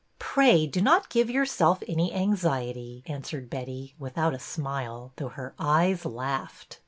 [0.17, 5.53] "Pray do not give yourself any anxiety," an swered Betty, without a smile, though her
[5.59, 6.79] eyes laughed.